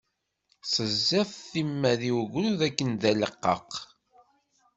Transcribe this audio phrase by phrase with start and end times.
[0.69, 3.71] Teẓẓiḍ timmad i ugrud akken d aleqqaq.